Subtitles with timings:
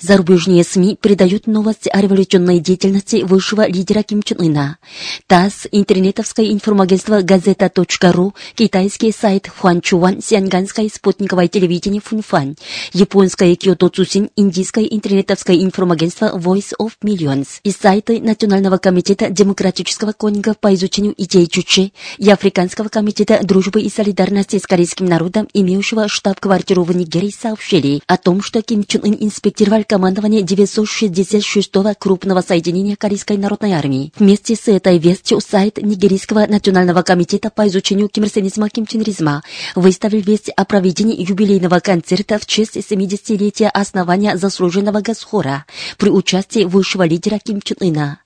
[0.00, 4.78] Зарубежные СМИ передают новости о революционной деятельности высшего лидера Ким Чен Ына.
[5.26, 12.54] ТАСС, интернетовское информагентство газета.ру, китайский сайт Хуанчуан, сианганское спутниковое телевидение Фунфан,
[12.92, 20.54] японское Киото Цусин, индийское интернетовское информагентство Voice of Millions и сайты Национального комитета демократического конинга
[20.54, 26.84] по изучению идей Чуче и Африканского комитета дружбы и солидарности с корейским народом, имеющего штаб-квартиру
[26.84, 33.38] в Нигерии, сообщили о том, что Ким Чен Ын инспектировал командование 966-го крупного соединения Корейской
[33.38, 34.12] народной армии.
[34.18, 39.42] Вместе с этой вестью сайт Нигерийского национального комитета по изучению кимрсенизма кимченризма
[39.74, 45.64] выставил весть о проведении юбилейного концерта в честь 70-летия основания заслуженного госхора
[45.96, 48.20] при участии высшего лидера Ким Чен Ына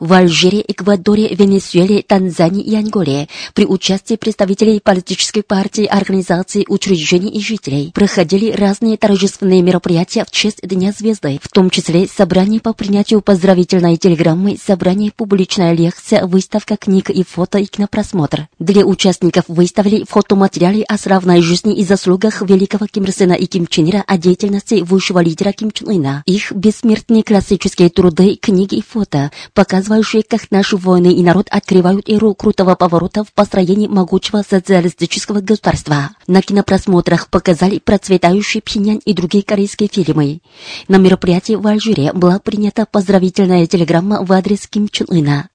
[0.00, 7.40] в Алжире, Эквадоре, Венесуэле, Танзании и Анголе при участии представителей политических партий, организаций, учреждений и
[7.40, 13.20] жителей проходили разные торжественные мероприятия в честь Дня Звезды, в том числе собрание по принятию
[13.20, 18.48] поздравительной телеграммы, собрание публичная лекция, выставка книг и фото и кинопросмотр.
[18.58, 24.02] Для участников выставили фотоматериалы о славной жизни и заслугах великого Ким Ир и Ким Чен
[24.06, 26.22] о деятельности высшего лидера Ким Чен Ына.
[26.26, 29.30] Их бессмертные классические труды, книги и фото
[29.62, 36.10] показывающие, как наши воины и народ открывают эру крутого поворота в построении могучего социалистического государства.
[36.26, 40.40] На кинопросмотрах показали процветающий Пхеньян и другие корейские фильмы.
[40.88, 45.51] На мероприятии в Алжире была принята поздравительная телеграмма в адрес Ким Чен Ына.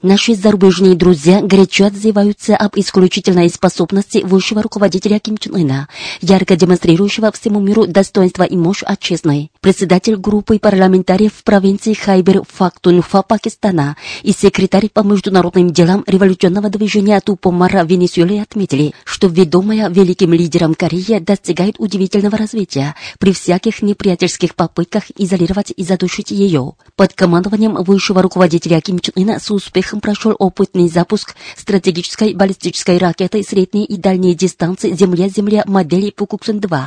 [0.00, 5.88] Наши зарубежные друзья горячо отзываются об исключительной способности высшего руководителя Ким Чен Ына,
[6.20, 9.50] ярко демонстрирующего всему миру достоинство и мощь отчизны.
[9.60, 17.20] Председатель группы парламентариев в провинции Хайбер Фактунфа Пакистана и секретарь по международным делам революционного движения
[17.20, 25.04] Тупомара Венесуэлы отметили, что ведомая великим лидером Корея достигает удивительного развития при всяких неприятельских попытках
[25.16, 26.74] изолировать и задушить ее.
[26.94, 32.98] Под командованием высшего руководителя Ким Чен Ына с успехом успехом прошел опытный запуск стратегической баллистической
[32.98, 36.80] ракеты средней и дальней дистанции Земля-Земля модели Пукуксен-2,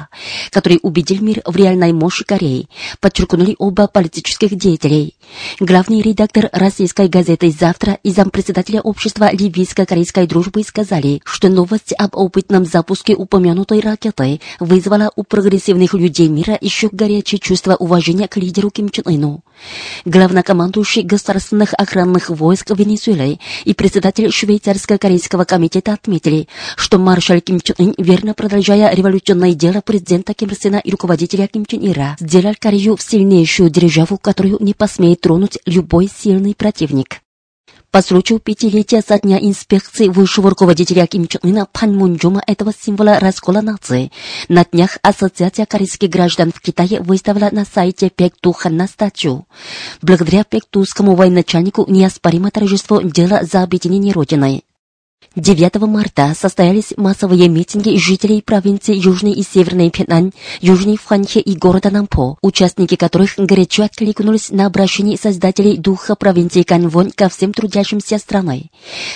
[0.52, 2.68] который убедил мир в реальной мощи Кореи,
[3.00, 5.16] подчеркнули оба политических деятелей.
[5.60, 12.66] Главный редактор российской газеты «Завтра» и зампредседателя общества ливийско-корейской дружбы сказали, что новость об опытном
[12.66, 18.90] запуске упомянутой ракеты вызвала у прогрессивных людей мира еще горячее чувство уважения к лидеру Ким
[18.90, 19.44] Чен Ыну.
[20.06, 27.94] Главнокомандующий государственных охранных войск Венесуэлы и председатель швейцарско-корейского комитета отметили, что маршал Ким Чен Ын,
[27.98, 33.02] верно продолжая революционное дело президента Ким Ир и руководителя Ким Чен Ира, сделал Корею в
[33.02, 37.22] сильнейшую державу, которую не посмеет тронуть любой сильный противник.
[37.91, 43.19] По случаю пятилетия со дня инспекции высшего руководителя Ким Чен Ына Пан Мунджума этого символа
[43.19, 44.13] раскола нации,
[44.47, 49.46] на днях Ассоциация корейских граждан в Китае выставила на сайте Пекту Ханна статью.
[50.02, 54.63] Благодаря пектускому военачальнику неоспоримо торжество дела за объединение Родины.
[55.38, 61.90] 9 марта состоялись массовые митинги жителей провинций Южный и Северный Пенань, Южный Фанхе и города
[61.90, 68.72] Нампо, участники которых горячо откликнулись на обращение создателей духа провинции Канвон ко всем трудящимся страной.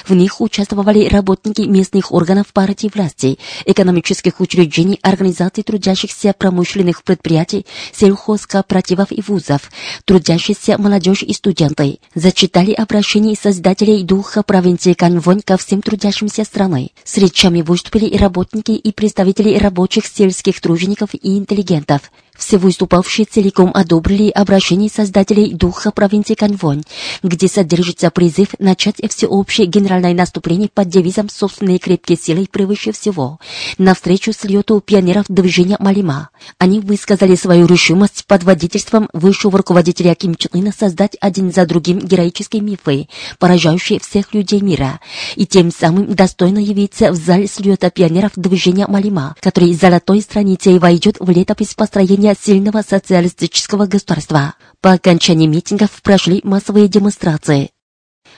[0.07, 9.11] В них участвовали работники местных органов партии власти, экономических учреждений, организаций трудящихся промышленных предприятий, сельхозкооперативов
[9.11, 9.69] и вузов,
[10.05, 11.99] трудящиеся молодежь и студенты.
[12.13, 16.93] Зачитали обращение создателей духа провинции Канвон ко всем трудящимся трудящимся страной.
[17.03, 22.11] С речами выступили и работники, и представители рабочих сельских тружеников и интеллигентов.
[22.37, 26.83] Все выступавшие целиком одобрили обращение создателей духа провинции Канвон,
[27.23, 33.39] где содержится призыв начать всеобщее генеральное наступление под девизом «Собственные крепкие силы превыше всего»
[33.77, 36.29] навстречу слету пионеров движения Малима.
[36.57, 41.99] Они высказали свою решимость под водительством высшего руководителя Ким Чен Ына создать один за другим
[41.99, 43.07] героические мифы,
[43.39, 44.99] поражающие всех людей мира,
[45.35, 51.17] и тем самым достойно явиться в зале слета пионеров движения Малима, который золотой страницей войдет
[51.19, 54.55] в летопись построения создания сильного социалистического государства.
[54.81, 57.69] По окончании митингов прошли массовые демонстрации.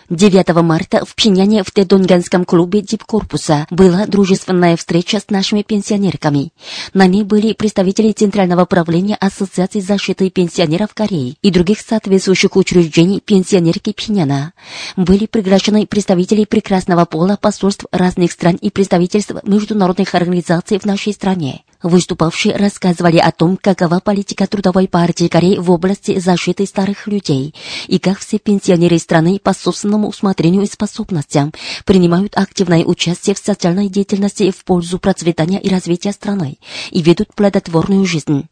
[0.09, 6.53] 9 марта в Пхеняне в Тедонганском клубе Дипкорпуса была дружественная встреча с нашими пенсионерками.
[6.93, 13.91] На ней были представители Центрального правления Ассоциации защиты пенсионеров Кореи и других соответствующих учреждений пенсионерки
[13.91, 14.53] Пхеняна.
[14.95, 21.63] Были приглашены представители прекрасного пола посольств разных стран и представительств международных организаций в нашей стране.
[21.87, 27.55] Выступавшие рассказывали о том, какова политика Трудовой партии Кореи в области защиты старых людей
[27.87, 31.53] и как все пенсионеры страны по собственному усмотрению и способностям
[31.85, 36.57] принимают активное участие в социальной деятельности в пользу процветания и развития страны
[36.91, 38.49] и ведут плодотворную жизнь.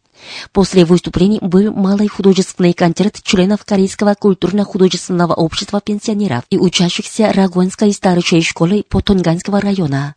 [0.52, 8.42] После выступлений был малый художественный концерт членов Корейского культурно-художественного общества пенсионеров и учащихся Рагуанской старшей
[8.42, 10.16] школы Потонганского района.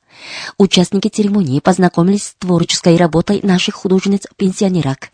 [0.58, 5.10] Участники церемонии познакомились с творческой работой наших художниц-пенсионерок.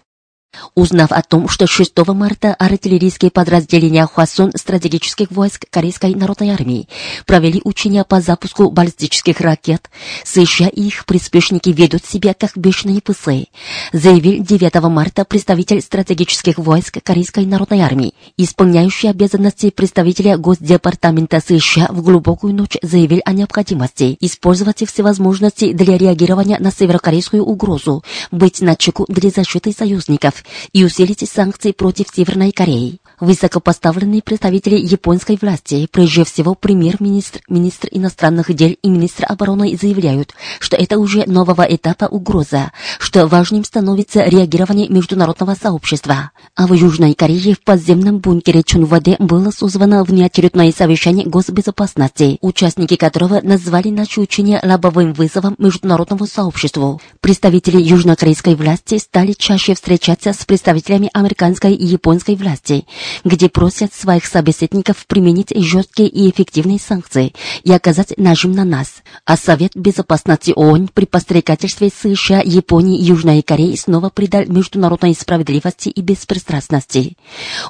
[0.74, 6.88] Узнав о том, что 6 марта артиллерийские подразделения Хвасон стратегических войск Корейской народной армии
[7.26, 9.90] провели учения по запуску баллистических ракет,
[10.24, 13.46] США и их приспешники ведут себя как бешеные псы,
[13.92, 22.02] заявил 9 марта представитель стратегических войск Корейской народной армии, исполняющий обязанности представителя Госдепартамента США в
[22.02, 29.04] глубокую ночь заявил о необходимости использовать все возможности для реагирования на северокорейскую угрозу, быть начеку
[29.08, 33.00] для защиты союзников и усилить санкции против Северной Кореи.
[33.20, 40.76] Высокопоставленные представители японской власти, прежде всего премьер-министр, министр иностранных дел и министр обороны заявляют, что
[40.76, 46.32] это уже нового этапа угроза, что важным становится реагирование международного сообщества.
[46.55, 53.41] А в Южной Корее в подземном бункере Чунваде было созвано внеочередное совещание госбезопасности, участники которого
[53.43, 57.00] назвали наше учение лобовым вызовом международному сообществу.
[57.20, 62.86] Представители южнокорейской власти стали чаще встречаться с представителями американской и японской власти,
[63.25, 67.32] где просят своих собеседников применить жесткие и эффективные санкции
[67.62, 69.02] и оказать нажим на нас.
[69.25, 75.88] А Совет Безопасности ООН при пострекательстве США, Японии и Южной Кореи снова придал международной справедливости
[75.88, 77.16] и беспристрастности.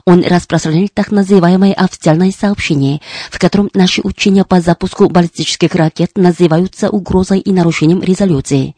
[0.05, 3.01] Он распространил так называемое официальное сообщение,
[3.31, 8.75] в котором наши учения по запуску баллистических ракет называются угрозой и нарушением резолюции.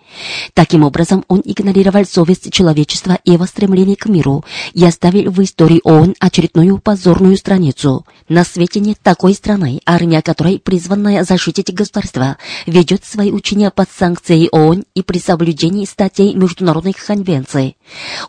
[0.55, 5.81] Таким образом, он игнорировал совесть человечества и его стремление к миру и оставил в истории
[5.83, 8.07] ООН очередную позорную страницу.
[8.29, 12.37] На свете нет такой страны, армия которой, призванная защитить государство,
[12.67, 17.77] ведет свои учения под санкцией ООН и при соблюдении статей международных конвенций.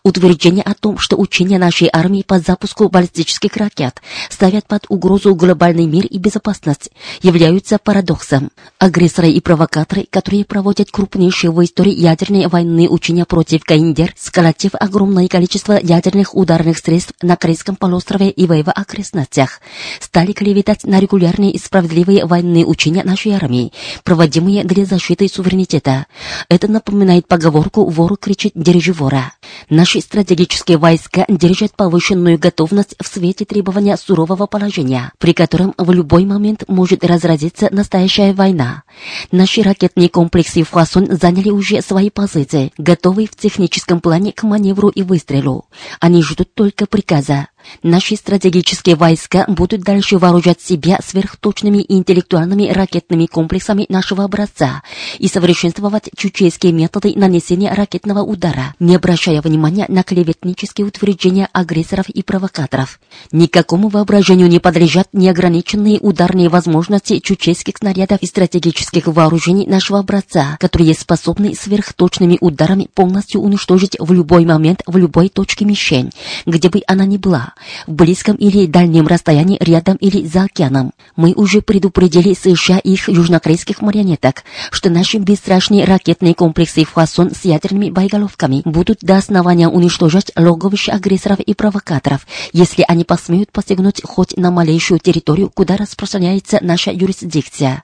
[0.02, 5.86] Утверждение о том, что учения нашей армии по запуску баллистических ракет ставят под угрозу глобальный
[5.86, 6.90] мир и безопасность,
[7.22, 8.50] являются парадоксом.
[8.80, 15.27] Агрессоры и провокаторы, которые проводят крупнейшие в истории ядерные военные учения против КНДР, сколотив огромное
[15.28, 19.62] количество ядерных ударных средств на Корейском полуострове и в его окрестностях,
[20.00, 23.72] стали клеветать на регулярные и справедливые военные учения нашей армии,
[24.04, 26.08] проводимые для защиты суверенитета.
[26.50, 29.34] Это напоминает поговорку «вор кричит, держи вора».
[29.70, 36.26] Наши стратегические войска держат повышенную готовность в свете требования сурового положения, при котором в любой
[36.26, 38.84] момент может разразиться настоящая война.
[39.32, 44.90] Наши ракетные комплексы в Хвасон заняли уже свои позиции, готовые в техническом плане к маневру
[44.90, 45.66] и выстрелу.
[46.00, 47.48] Они ждут только приказа.
[47.84, 54.84] Наши стратегические войска будут дальше вооружать себя сверхточными интеллектуальными ракетными комплексами нашего образца
[55.20, 62.24] и совершенствовать чучейские методы нанесения ракетного удара, не обращая внимания на клеветнические утверждения агрессоров и
[62.24, 63.00] провокаторов.
[63.32, 70.94] Никакому воображению не подлежат неограниченные ударные возможности чучейских снарядов и стратегических вооружений нашего образца, которые
[70.94, 76.12] способны сверхточными ударами полностью уничтожить в любой момент в любой точке мишень,
[76.46, 77.54] где бы она ни была
[77.86, 80.92] в близком или дальнем расстоянии рядом или за океаном.
[81.16, 87.32] Мы уже предупредили США и их южнокорейских марионеток, что наши бесстрашные ракетные комплексы в Хвасон
[87.32, 94.02] с ядерными боеголовками будут до основания уничтожать логовища агрессоров и провокаторов, если они посмеют посягнуть
[94.04, 97.84] хоть на малейшую территорию, куда распространяется наша юрисдикция.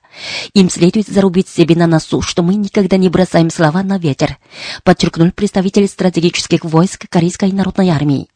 [0.52, 4.38] Им следует зарубить себе на носу, что мы никогда не бросаем слова на ветер,
[4.82, 8.28] подчеркнул представитель стратегических войск Корейской народной армии.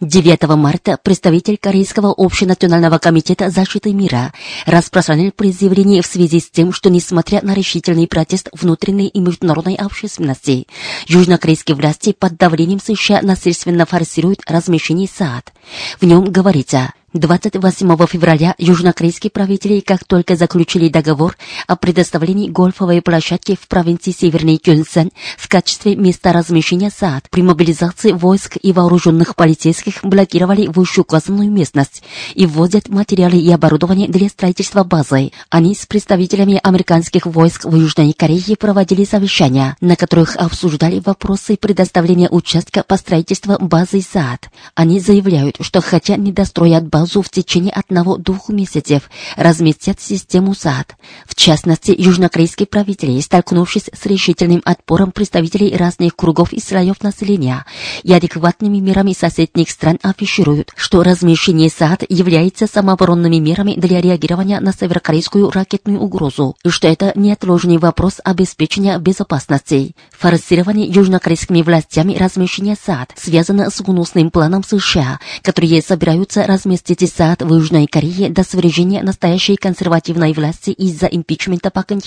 [0.00, 4.32] 9 марта представитель Корейского общенационального комитета защиты мира
[4.66, 10.66] распространил предъявление в связи с тем, что несмотря на решительный протест внутренней и международной общественности,
[11.06, 15.52] южнокорейские власти под давлением США насильственно форсируют размещение САД.
[16.00, 21.36] В нем говорится, 28 февраля южнокорейские правители, как только заключили договор
[21.68, 28.10] о предоставлении гольфовой площадки в провинции Северный Кюнсан в качестве места размещения САД, при мобилизации
[28.10, 32.02] войск и вооруженных полицейских блокировали вышеуказанную местность
[32.34, 35.30] и вводят материалы и оборудование для строительства базы.
[35.50, 42.28] Они с представителями американских войск в Южной Корее проводили совещания, на которых обсуждали вопросы предоставления
[42.28, 44.50] участка по строительству базы САД.
[44.74, 50.96] Они заявляют, что хотя не достроят базу, базу в течение одного-двух месяцев разместят систему САД.
[51.26, 57.66] В частности, южнокорейские правители, столкнувшись с решительным отпором представителей разных кругов и слоев населения
[58.02, 64.72] и адекватными мерами соседних стран афишируют, что размещение САД является самооборонными мерами для реагирования на
[64.72, 69.94] северокорейскую ракетную угрозу, и что это неотложный вопрос обеспечения безопасности.
[70.18, 77.52] Форсирование южнокорейскими властями размещения САД связано с гнусным планом США, которые собираются разместить сад в
[77.52, 82.00] Южной Корее до свержения настоящей консервативной власти из-за импичмента Пак Кын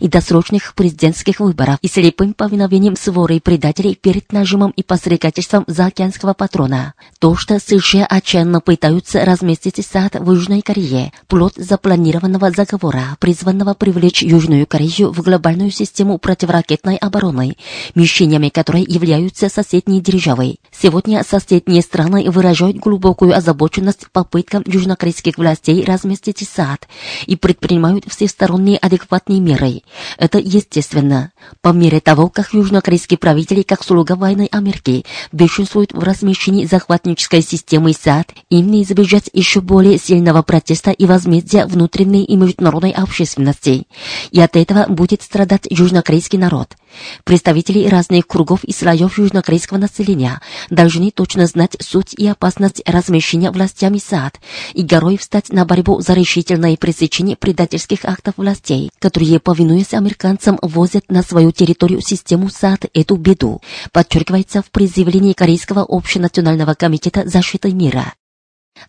[0.00, 6.94] и досрочных президентских выборов и слепым повиновением своры предателей перед нажимом и посредательством заокеанского патрона.
[7.18, 14.22] То, что США отчаянно пытаются разместить сад в Южной Корее, плод запланированного заговора, призванного привлечь
[14.22, 17.56] Южную Корею в глобальную систему противоракетной обороны,
[17.94, 20.56] мишенями которой являются соседние державы.
[20.70, 26.88] Сегодня соседние страны выражают глубокую озабоченность попыткам южнокорейских властей разместить сад
[27.26, 29.82] и предпринимают всесторонние адекватные меры.
[30.18, 31.32] Это естественно.
[31.60, 37.92] По мере того, как южнокорейские правители, как слуга войны Америки, бешенствуют в размещении захватнической системы
[37.92, 43.86] САД, им не избежать еще более сильного протеста и возмездия внутренней и международной общественности.
[44.30, 46.76] И от этого будет страдать южнокорейский народ.
[47.24, 53.98] Представители разных кругов и слоев южнокорейского населения должны точно знать суть и опасность размещения властями
[53.98, 54.40] САД
[54.74, 61.10] и горой встать на борьбу за решительное пресечение предательских актов властей, которые, повинуясь американцам, возят
[61.10, 63.60] на свою территорию систему САД эту беду,
[63.92, 68.12] подчеркивается в призывлении Корейского общенационального комитета защиты мира.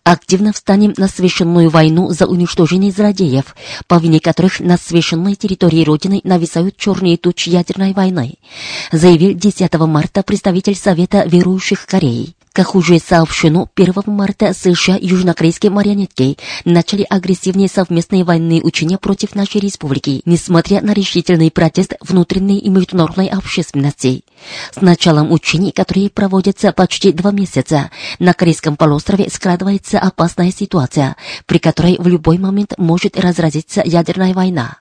[0.04, 3.54] Активно встанем на священную войну за уничтожение злодеев,
[3.86, 8.34] по вине которых на священной территории Родины нависают черные тучи ядерной войны,
[8.90, 12.34] заявил 10 марта представитель Совета верующих Кореи.
[12.52, 19.62] Как уже сообщено, 1 марта США южнокорейские марионетки начали агрессивные совместные военные учения против нашей
[19.62, 24.24] республики, несмотря на решительный протест внутренней и международной общественности.
[24.70, 31.16] С началом учений, которые проводятся почти два месяца, на Корейском полуострове складывается опасная ситуация,
[31.46, 34.76] при которой в любой момент может разразиться ядерная война.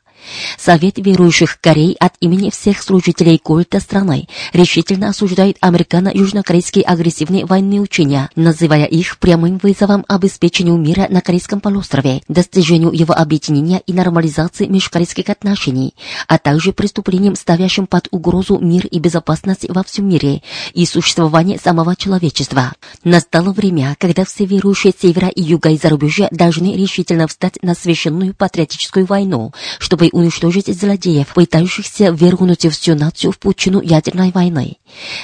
[0.57, 8.29] Совет верующих Кореи от имени всех служителей культа страны решительно осуждает американо-южнокорейские агрессивные военные учения,
[8.35, 15.29] называя их прямым вызовом обеспечению мира на Корейском полуострове, достижению его объединения и нормализации межкорейских
[15.29, 15.95] отношений,
[16.27, 20.41] а также преступлением, ставящим под угрозу мир и безопасность во всем мире
[20.73, 22.73] и существование самого человечества.
[23.03, 28.33] Настало время, когда все верующие севера и юга и зарубежья должны решительно встать на священную
[28.33, 34.77] патриотическую войну, чтобы уничтожить злодеев, пытающихся вергнуть всю нацию в пучину ядерной войны.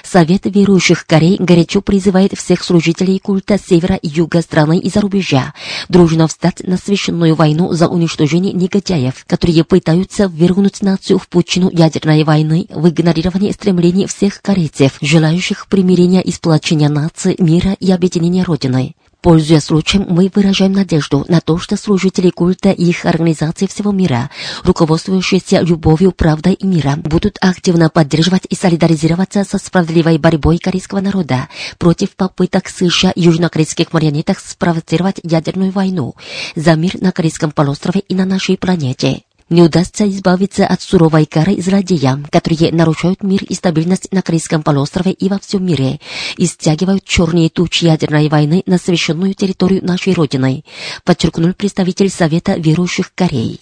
[0.03, 5.53] Совет верующих Корей горячо призывает всех служителей культа севера и юга страны и зарубежа
[5.89, 12.23] дружно встать на священную войну за уничтожение негодяев, которые пытаются вергнуть нацию в пучину ядерной
[12.23, 18.95] войны в игнорировании стремлений всех корейцев, желающих примирения и сплочения нации, мира и объединения Родины.
[19.27, 24.29] Пользуясь случаем, мы выражаем надежду на то, что служители культа и их организации всего мира,
[24.63, 31.49] руководствующиеся любовью, правдой и миром, будут активно поддерживать и солидаризироваться со справедливой борьбой корейского народа
[31.77, 36.15] против попыток США южнокорейских марионеток спровоцировать ядерную войну
[36.55, 41.61] за мир на Корейском полуострове и на нашей планете не удастся избавиться от суровой кары
[41.61, 45.99] злодеям, которые нарушают мир и стабильность на Корейском полуострове и во всем мире,
[46.37, 50.63] и стягивают черные тучи ядерной войны на священную территорию нашей Родины,
[51.03, 53.59] подчеркнул представитель Совета верующих Кореи.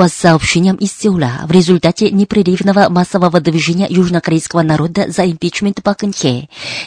[0.00, 6.14] По сообщениям из Сеула, в результате непрерывного массового движения южнокорейского народа за импичмент Пак Кын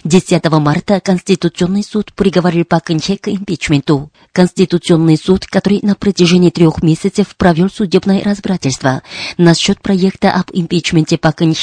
[0.03, 4.10] 10 марта Конституционный суд приговорил Пак Кын к импичменту.
[4.32, 9.03] Конституционный суд, который на протяжении трех месяцев провел судебное разбирательство
[9.38, 11.53] насчет проекта об импичменте Пак Кын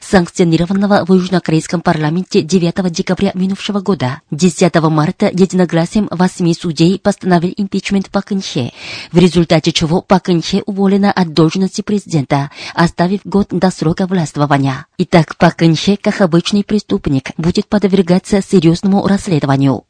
[0.00, 4.20] санкционированного в южнокорейском парламенте 9 декабря минувшего года.
[4.30, 10.99] 10 марта единогласием восьми судей постановил импичмент Пак Кын в результате чего Пак Кын уволен
[11.00, 14.86] уволена от должности президента, оставив год до срока властвования.
[14.98, 19.84] Итак, Пак Кын как обычный преступник, будет подвергаться серьезному расследованию.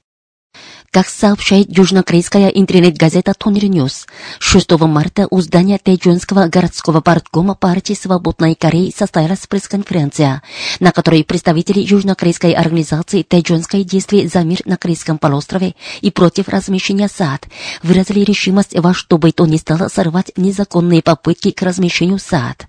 [0.93, 4.07] Как сообщает южнокорейская интернет-газета Тонри Ньюс,
[4.41, 10.43] 6 марта у здания Тэджунского городского парткома партии Свободной Кореи состоялась пресс-конференция,
[10.81, 17.09] на которой представители южнокорейской организации Тэджунское действие за мир на Корейском полуострове и против размещения
[17.09, 17.47] САД
[17.85, 22.67] выразили решимость во что бы то ни стало сорвать незаконные попытки к размещению САД.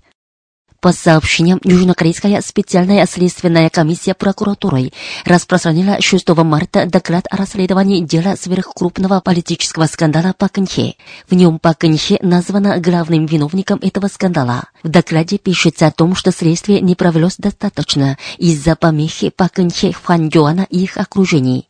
[0.82, 4.90] По сообщениям, Южнокорейская специальная следственная комиссия прокуратуры
[5.24, 10.96] распространила 6 марта доклад о расследовании дела сверхкрупного политического скандала Пак Кынхе.
[11.30, 14.64] В нем Пак Кынхе названа главным виновником этого скандала.
[14.82, 20.30] В докладе пишется о том, что следствие не провелось достаточно из-за помехи Пак Кынхе, Хван
[20.34, 21.68] Юана и их окружений.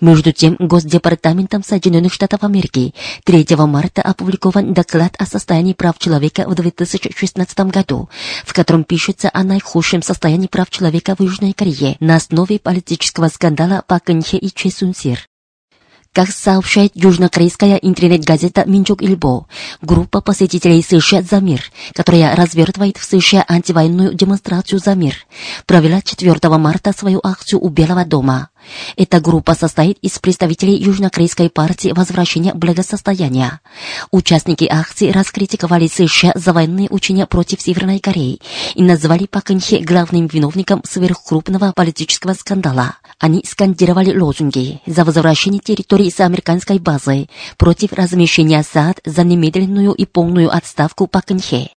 [0.00, 6.54] Между тем, Госдепартаментом Соединенных Штатов Америки 3 марта опубликован доклад о состоянии прав человека в
[6.54, 8.08] 2016 году,
[8.44, 13.82] в котором пишется о наихудшем состоянии прав человека в Южной Корее на основе политического скандала
[13.86, 15.28] по Кэнхе и Че Сун Сир.
[16.12, 19.46] Как сообщает южнокорейская интернет-газета «Минчок Ильбо»,
[19.82, 21.62] группа посетителей США «За мир»,
[21.94, 25.14] которая развертывает в США антивоенную демонстрацию «За мир»,
[25.66, 28.48] провела 4 марта свою акцию у Белого дома.
[28.96, 33.60] Эта группа состоит из представителей Южнокорейской партии возвращения благосостояния.
[34.10, 38.40] Участники акции раскритиковали США за военные учения против Северной Кореи
[38.74, 42.96] и назвали Пакэнхе главным виновником сверхкрупного политического скандала.
[43.18, 50.06] Они скандировали лозунги за возвращение территории с американской базы, против размещения САД за немедленную и
[50.06, 51.70] полную отставку Пакэнхе.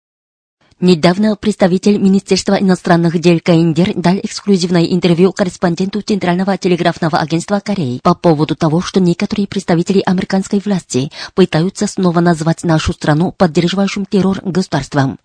[0.83, 8.15] Недавно представитель Министерства иностранных дел Каиндер дал эксклюзивное интервью корреспонденту Центрального телеграфного агентства Кореи по
[8.15, 15.19] поводу того, что некоторые представители американской власти пытаются снова назвать нашу страну поддерживающим террор государством.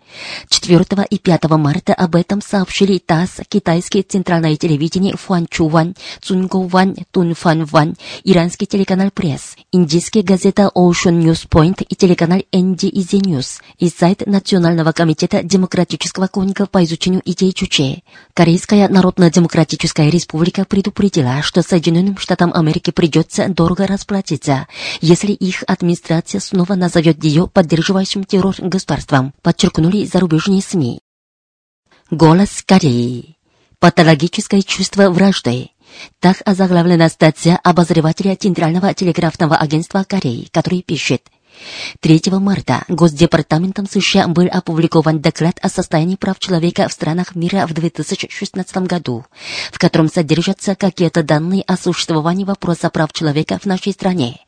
[0.50, 6.96] 4 и 5 марта об этом сообщили ТАСС, китайский центральное телевидение Фуан Чуван, Цунго Ван,
[7.12, 13.22] Тун Фан Ван, иранский телеканал Пресс, индийская газета Ocean News Point и телеканал ND Easy
[13.22, 18.02] News и сайт Национального комитета демократического конника по изучению идей Чуче.
[18.34, 24.66] Корейская Народно-демократическая республика предупредила, что Соединенным Штатам Америки придется дорого расплатиться,
[25.00, 31.00] если их администрация снова назовет ее поддерживающим террор государством, подчеркнули зарубежные СМИ.
[32.10, 33.36] Голос Кореи.
[33.78, 35.70] Патологическое чувство вражды.
[36.20, 41.22] Так озаглавлена статья обозревателя Центрального телеграфного агентства Кореи, который пишет–
[42.00, 47.72] 3 марта Госдепартаментом США был опубликован доклад о состоянии прав человека в странах мира в
[47.72, 49.24] 2016 году,
[49.72, 54.40] в котором содержатся какие-то данные о существовании вопроса прав человека в нашей стране.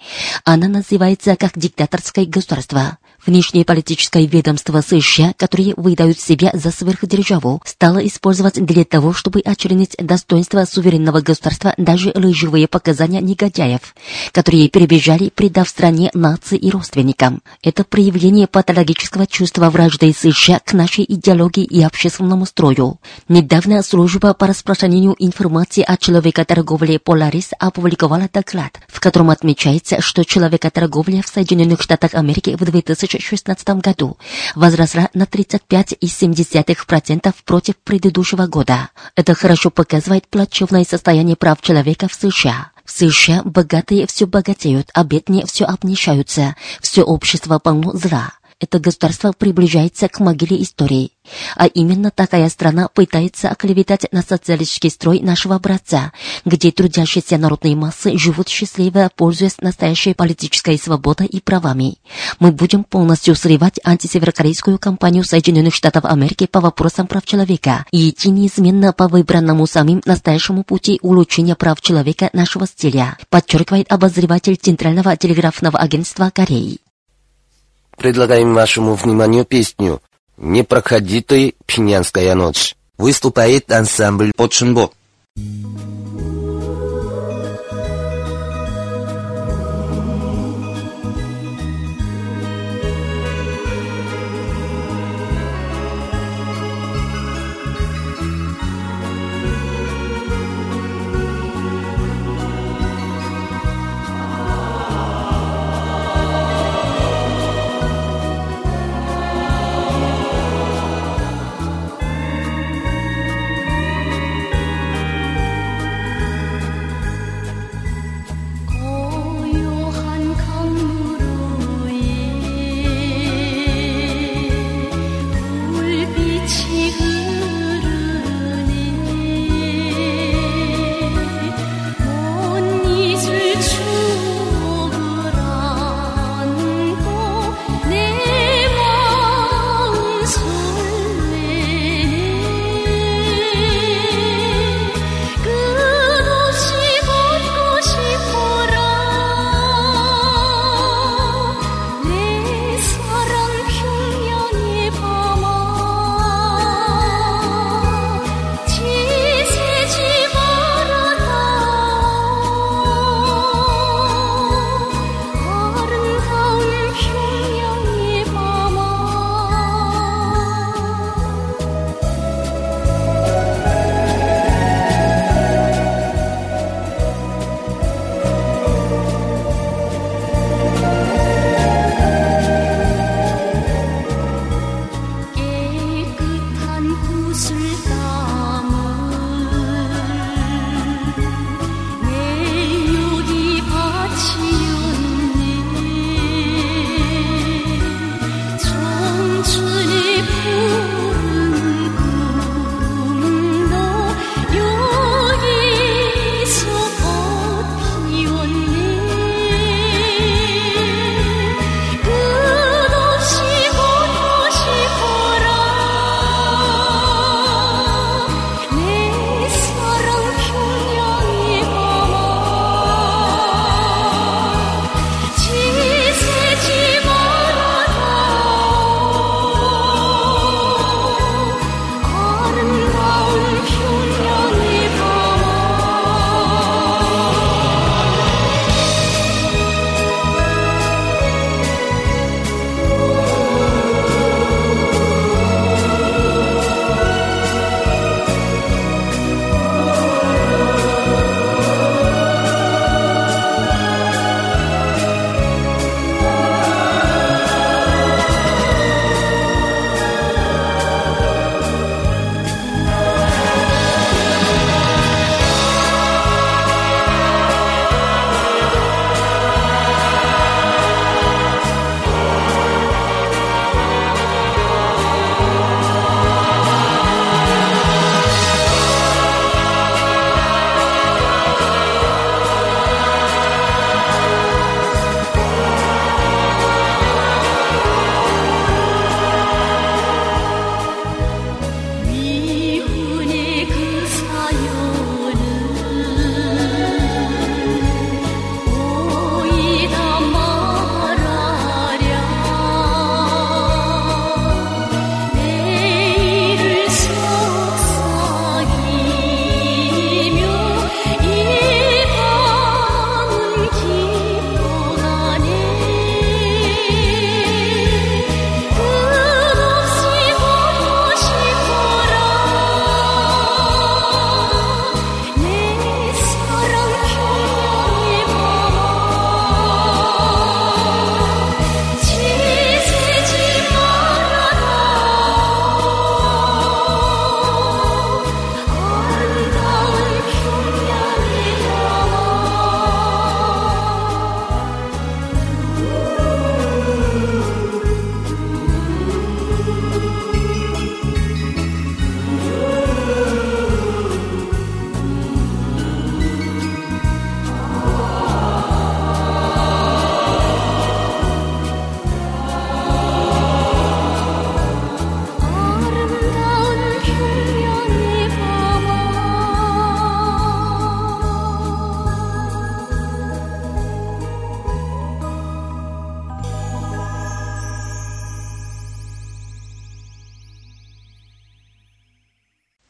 [0.45, 2.99] Она называется как диктаторское государство.
[3.27, 9.97] Внешнее политическое ведомство США, которое выдают себя за сверхдержаву, стало использовать для того, чтобы очернить
[9.99, 13.95] достоинство суверенного государства даже лживые показания негодяев,
[14.33, 17.43] которые перебежали, предав стране нации и родственникам.
[17.63, 22.99] Это проявление патологического чувства вражды США к нашей идеологии и общественному строю.
[23.29, 31.23] Недавно служба по распространению информации о человекоторговле Polaris опубликовала доклад, в котором отмечается, что человекоторговля
[31.23, 34.19] в Соединенных Штатах Америки в 2000 2016 году
[34.55, 38.91] возросла на 35,7% против предыдущего года.
[39.17, 42.71] Это хорошо показывает плачевное состояние прав человека в США.
[42.85, 46.57] В США богатые все богатеют, а бедные все обнищаются.
[46.81, 51.13] Все общество полно зла это государство приближается к могиле истории.
[51.57, 56.13] А именно такая страна пытается оклеветать на социалистический строй нашего братца,
[56.45, 61.99] где трудящиеся народные массы живут счастливо, пользуясь настоящей политической свободой и правами.
[62.39, 68.31] Мы будем полностью срывать антисеверокорейскую кампанию Соединенных Штатов Америки по вопросам прав человека и идти
[68.31, 75.79] неизменно по выбранному самим настоящему пути улучшения прав человека нашего стиля, подчеркивает обозреватель Центрального телеграфного
[75.79, 76.81] агентства Кореи
[77.99, 80.01] предлагаем вашему вниманию песню
[80.37, 82.77] «Не проходи ты, пьянская ночь».
[82.97, 84.91] Выступает ансамбль «Подшинбо».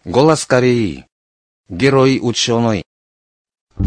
[0.08, 1.04] Голос Кореи.
[1.68, 2.82] Герой ученый.
[3.76, 3.84] В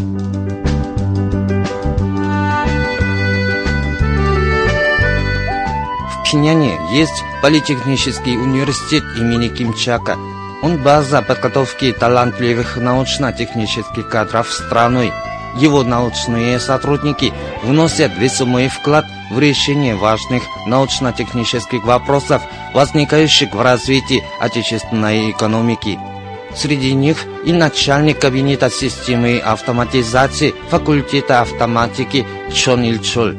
[6.24, 10.16] Пхеньяне есть политехнический университет имени Кимчака.
[10.62, 15.12] Он база подготовки талантливых научно-технических кадров страной.
[15.56, 22.44] Его научные сотрудники вносят весомый вклад в решение важных научно-технических вопросов,
[22.76, 25.98] возникающих в развитии отечественной экономики.
[26.55, 33.37] Среди них и начальник кабинета системы автоматизации факультета автоматики Чон Ильчоль.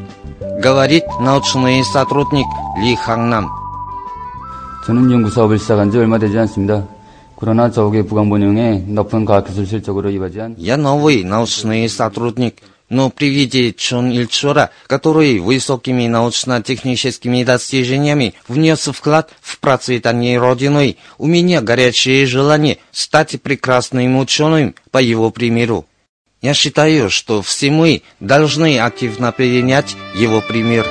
[0.62, 2.46] Говорит научный сотрудник
[2.80, 3.50] Ли Хангнам.
[4.86, 6.86] 저는 연구 사업을 시작한 지 얼마 되지 않습니다.
[7.36, 12.56] 그러나 저국의 부강본영에 높은 과학기술 실적으로 이바지한 Я новый научный сотрудник,
[12.93, 21.27] но при виде Чон Ильчора, который высокими научно-техническими достижениями внес вклад в процветание Родины, у
[21.27, 25.87] меня горячее желание стать прекрасным ученым по его примеру.
[26.43, 30.87] Я считаю, что все мы должны активно перенять его пример.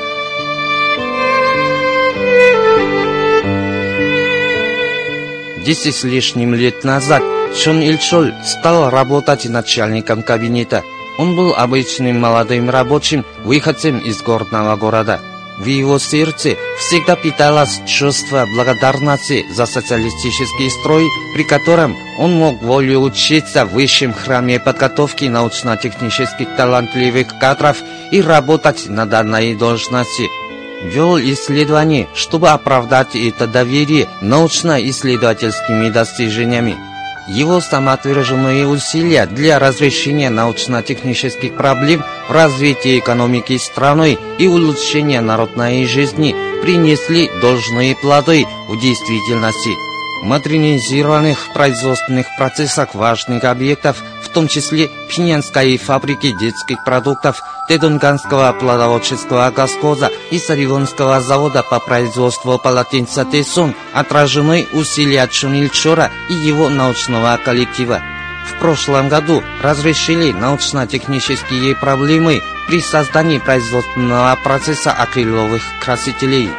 [5.64, 7.22] Десять с лишним лет назад
[7.56, 10.84] Чон Ильчоль стал работать начальником кабинета.
[11.18, 15.22] Он был обычным молодым рабочим, выходцем из горного города.
[15.58, 23.02] В его сердце всегда питалось чувство благодарности за социалистический строй, при котором он мог волю
[23.02, 27.78] учиться в высшем храме подготовки научно-технических талантливых кадров
[28.12, 30.30] и работать на данной должности.
[30.84, 36.76] Вел исследования, чтобы оправдать это доверие научно-исследовательскими достижениями.
[37.34, 46.36] Его самоотверженные усилия для разрешения научно-технических проблем в развитии экономики страны и улучшения народной жизни
[46.62, 49.70] принесли должные плоды в действительности.
[50.22, 59.52] В модернизированных производственных процессах важных объектов, в том числе Пинянской фабрики детских продуктов, Тедунганского плодоводческого
[59.52, 68.02] колхоза и Саривонского завода по производству полотенца Тесон отражены усилия Чунильчора и его научного коллектива.
[68.48, 76.50] В прошлом году разрешили научно-технические проблемы при создании производственного процесса акриловых красителей.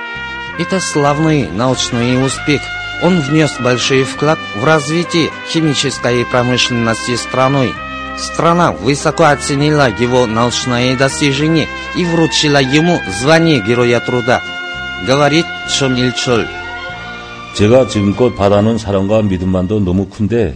[0.58, 2.60] Это славный научный успех.
[3.03, 7.73] Он внес большой вклад в развитие химической промышленности страны.
[8.17, 14.41] Страна высоко оценила его научные достижения и вручила ему звание Героя Труда,
[15.05, 16.47] говорит Чон Ильчоль.
[17.53, 20.55] 제가 지금껏 받아놓은 사랑과 믿음만도 너무 큰데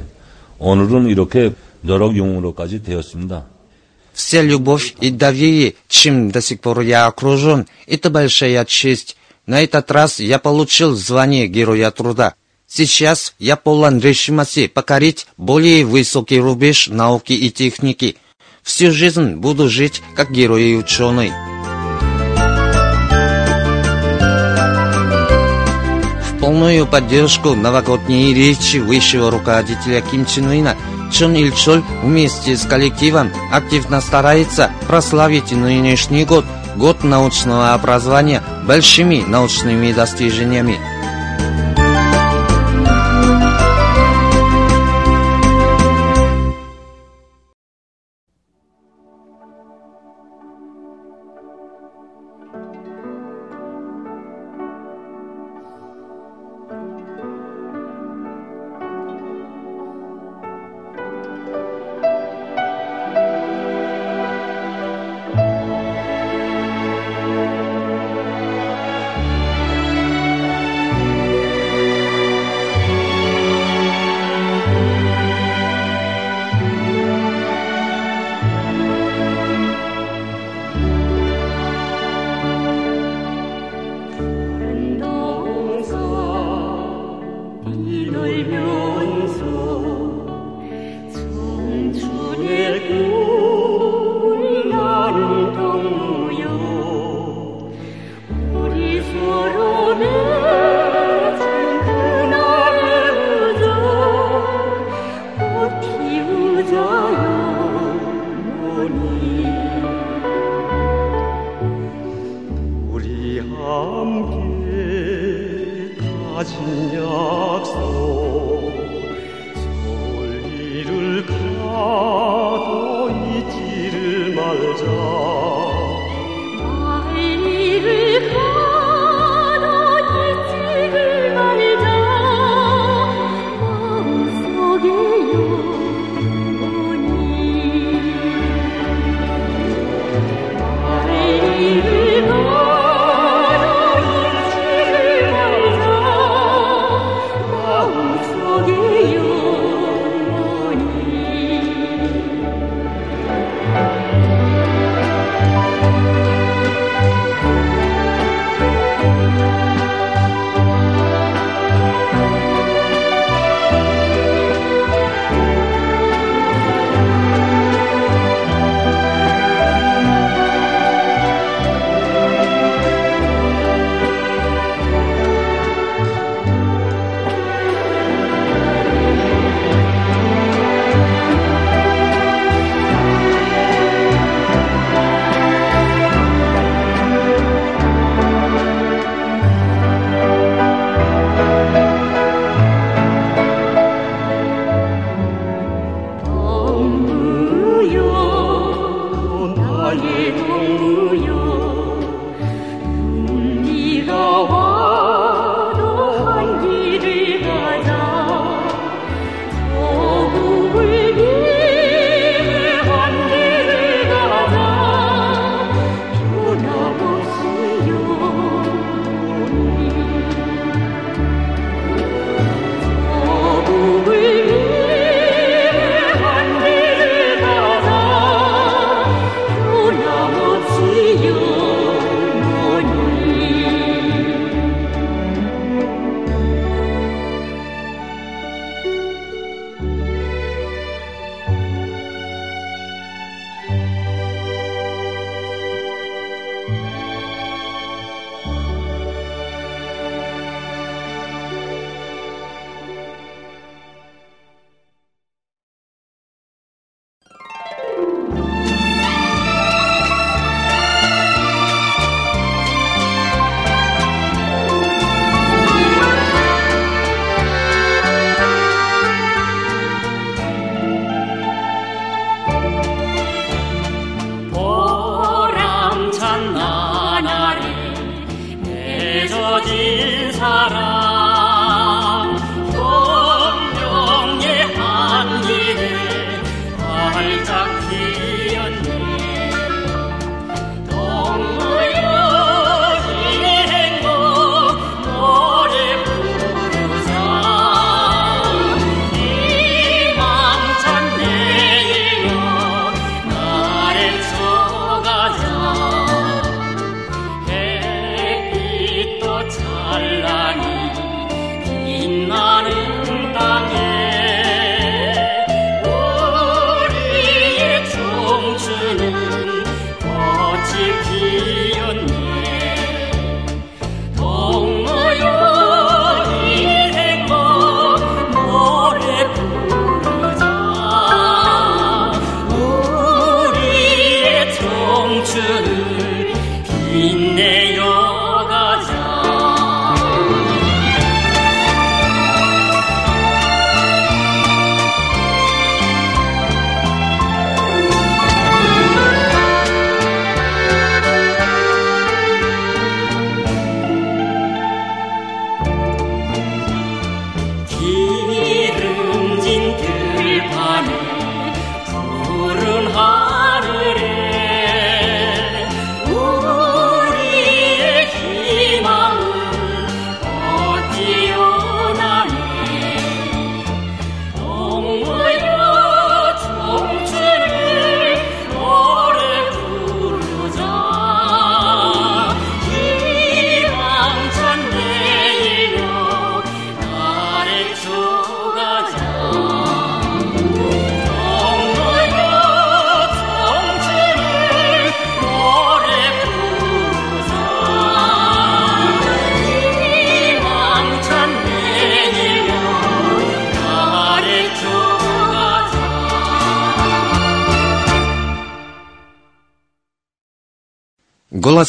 [0.60, 1.54] 오늘은 이렇게
[1.88, 3.46] 여러 용으로까지 되었습니다.
[4.14, 9.16] Вся любовь и доверие, чем до сих пор я окружен, это большая честь.
[9.47, 12.35] на этот раз я получил звание Героя Труда.
[12.67, 18.17] Сейчас я полон решимости покорить более высокий рубеж науки и техники.
[18.65, 21.31] Всю жизнь буду жить как герой и ученый.
[26.23, 30.77] В полную поддержку новогодней речи высшего руководителя Ким Чен Ына
[31.13, 36.45] Чон Ильчоль вместе с коллективом активно старается прославить нынешний год,
[36.77, 40.79] год научного образования, большими научными достижениями.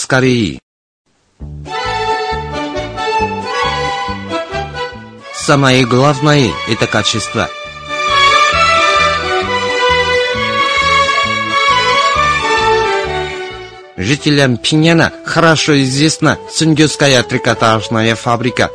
[0.05, 0.59] Кореи.
[5.33, 7.49] Самое главное– это качество.
[13.97, 18.69] Жителям Пиняна хорошо известна Сунгюская трикотажная фабрика.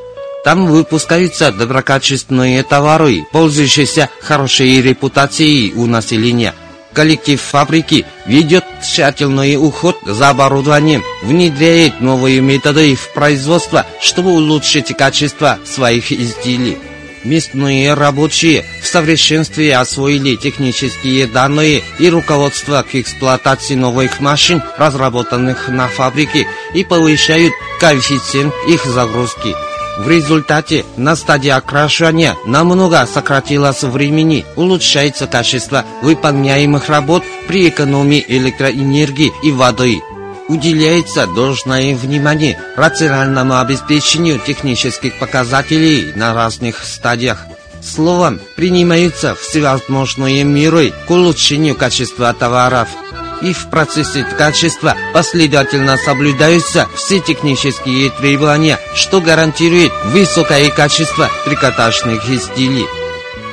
[0.45, 6.55] Там выпускаются доброкачественные товары, пользующиеся хорошей репутацией у населения.
[6.95, 15.59] Коллектив фабрики ведет тщательный уход за оборудованием, внедряет новые методы в производство, чтобы улучшить качество
[15.65, 16.79] своих изделий.
[17.25, 25.89] Местные рабочие в совершенстве освоили технические данные и руководство к эксплуатации новых машин, разработанных на
[25.89, 29.55] фабрике, и повышают коэффициент их загрузки.
[29.99, 39.33] В результате на стадии окрашивания намного сократилось времени, улучшается качество выполняемых работ при экономии электроэнергии
[39.43, 40.01] и воды.
[40.49, 47.45] Уделяется должное внимание рациональному обеспечению технических показателей на разных стадиях.
[47.83, 52.89] Словом, принимаются всевозможные меры к улучшению качества товаров.
[53.43, 62.87] И в процессе качества последовательно соблюдаются все технические требования, что гарантирует высокое качество трикотажных изделий.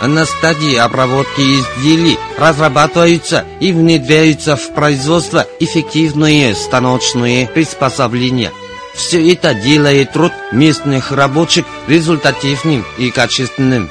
[0.02, 8.52] На стадии обработки изделий разрабатываются и внедряются в производство эффективные станочные приспособления.
[8.94, 13.90] Все это делает труд местных рабочих результативным и качественным.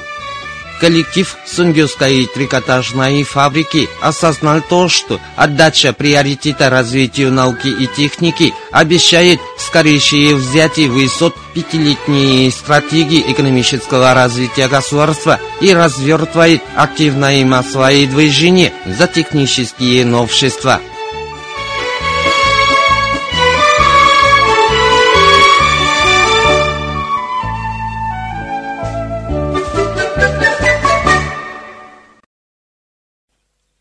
[0.79, 10.35] Коллектив Сунгюской трикотажной фабрики осознал то, что отдача приоритета развитию науки и техники обещает скорейшее
[10.35, 20.79] взятие высот пятилетней стратегии экономического развития государства и развертывает активное массовое движение за технические новшества.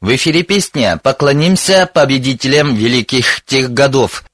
[0.08, 4.24] В эфире песня «Поклонимся победителям великих тех годов».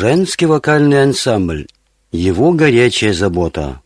[0.00, 1.66] Женский вокальный ансамбль.
[2.12, 3.82] Его горячая забота.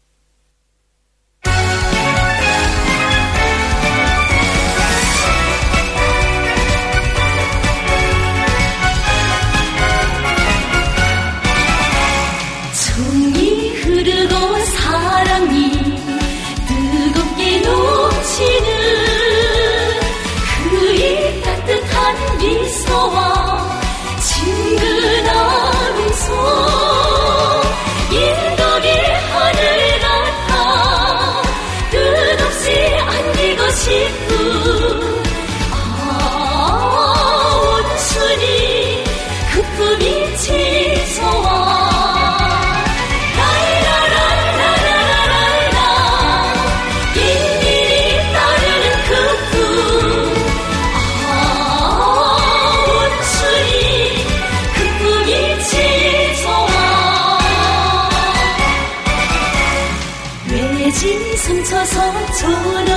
[61.85, 61.97] 匆
[62.33, 62.92] 匆的。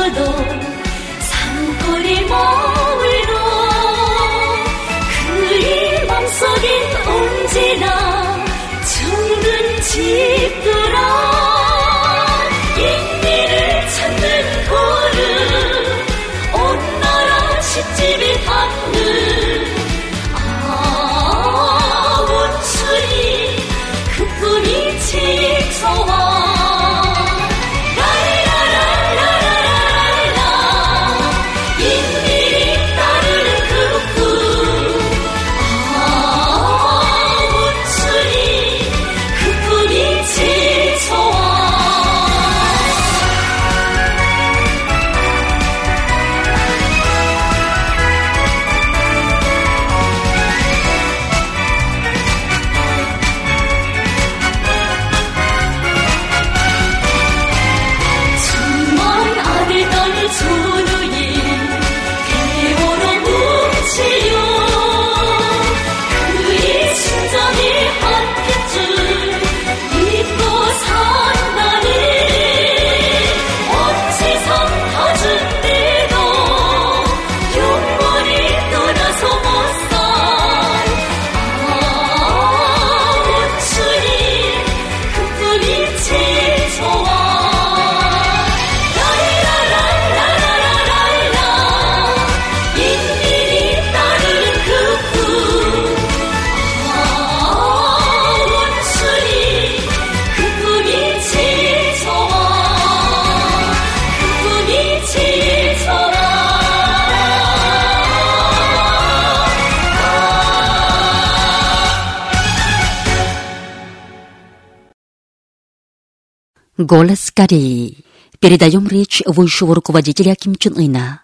[116.78, 117.99] Голос Кореи.
[118.41, 121.21] Передаем речь высшего руководителя Ким Чен Ына.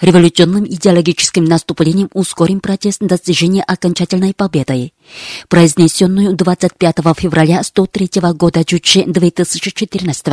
[0.00, 4.92] Революционным идеологическим наступлением ускорим процесс достижения окончательной победы,
[5.48, 10.26] произнесенную 25 февраля 103 года Чуче 2014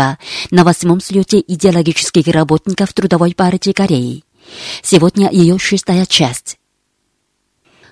[0.49, 4.23] на восьмом слете идеологических работников Трудовой партии Кореи.
[4.81, 6.57] Сегодня ее шестая часть.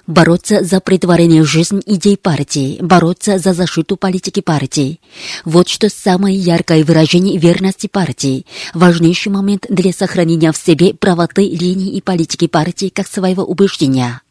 [0.05, 4.99] Бороться за притворение в жизнь идей партии, бороться за защиту политики партии.
[5.45, 11.95] Вот что самое яркое выражение верности партии, важнейший момент для сохранения в себе правоты линии
[11.95, 14.22] и политики партии как своего убеждения.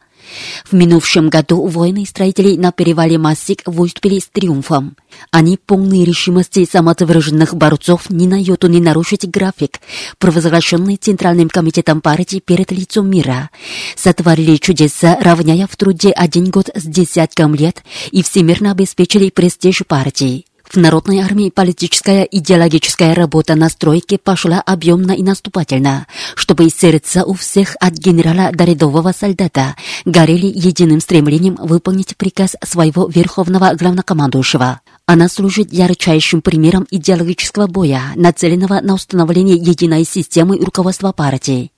[0.64, 4.96] В минувшем году воины строителей на перевале Масик выступили с триумфом.
[5.30, 9.80] Они полны решимости самоотверженных борцов ни на йоту не нарушить график,
[10.18, 13.50] провозглашенный Центральным комитетом партии перед лицом мира.
[13.96, 20.46] Сотворили чудеса, равняя в труде один год с десятком лет и всемирно обеспечили престиж партии.
[20.72, 27.34] В Народной армии политическая идеологическая работа на стройке пошла объемно и наступательно, чтобы сердца у
[27.34, 34.80] всех от генерала до рядового солдата горели единым стремлением выполнить приказ своего верховного главнокомандующего.
[35.04, 41.70] Она служит ярчайшим примером идеологического боя, нацеленного на установление единой системы руководства партии.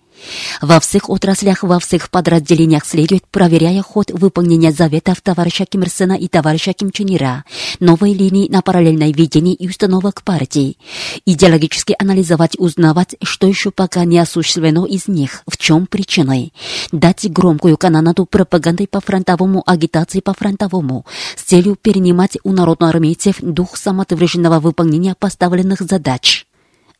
[0.61, 6.15] Во всех отраслях, во всех подразделениях следует, проверяя ход выполнения заветов товарища Ким Ир Сена
[6.15, 7.45] и товарища Ким Чен Ира,
[7.81, 10.79] новой линии на параллельное видение и установок партии,
[11.27, 16.53] идеологически анализовать, узнавать, что еще пока не осуществлено из них, в чем причины,
[16.93, 21.05] дать громкую канонаду пропаганды по фронтовому, агитации по фронтовому,
[21.37, 26.47] с целью перенимать у народноармейцев дух самоотверженного выполнения поставленных задач.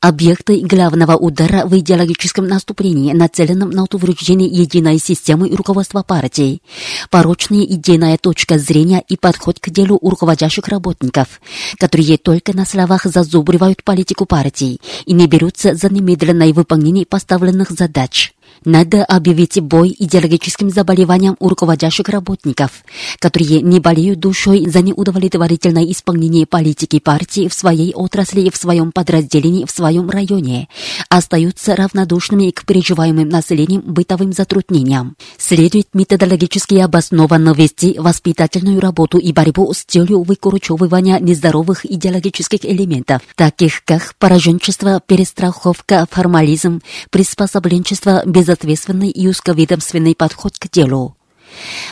[0.05, 6.61] Объекты главного удара в идеологическом наступлении, нацеленном на утверждение единой системы руководства партии,
[7.09, 11.41] порочная идейная точка зрения и подход к делу у руководящих работников,
[11.79, 18.34] которые только на словах зазубривают политику партии и не берутся за немедленное выполнение поставленных задач.
[18.65, 22.85] Надо объявить бой идеологическим заболеваниям у руководящих работников,
[23.19, 29.67] которые не болеют душой за неудовлетворительное исполнение политики партии в своей отрасли в своем подразделении
[29.67, 30.69] в своем районе,
[31.11, 35.17] остаются равнодушными к переживаемым населением бытовым затруднениям.
[35.37, 43.85] Следует методологически обоснованно вести воспитательную работу и борьбу с целью выкручивания нездоровых идеологических элементов, таких
[43.85, 48.23] как пораженчество, перестраховка, формализм, приспособленчество,
[48.55, 51.17] безответственный и узковедомственный подход к делу.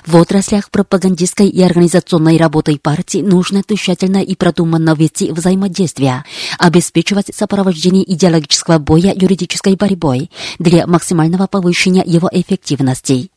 [0.07, 6.25] В отраслях пропагандистской и организационной работы партии нужно тщательно и продуманно вести взаимодействие,
[6.59, 13.32] обеспечивать сопровождение идеологического боя юридической борьбой для максимального повышения его эффективности.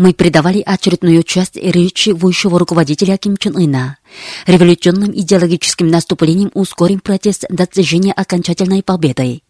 [0.00, 3.98] Мы придавали очередную часть речи высшего руководителя Ким Чен Ына.
[4.46, 9.42] Революционным идеологическим наступлением ускорим процесс достижения окончательной победы.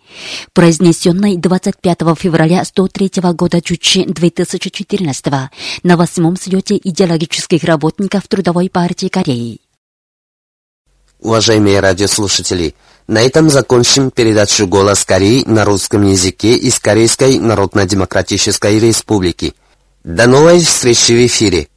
[0.52, 5.24] Произнесенной 25 февраля 103 года Чучи 2014
[5.84, 9.60] на восьмом съете идеологических работников Трудовой партии Кореи.
[11.20, 12.74] Уважаемые радиослушатели,
[13.06, 19.54] на этом закончим передачу «Голос Кореи» на русском языке из Корейской Народно-Демократической Республики.
[20.04, 21.68] До новой встречи в эфире.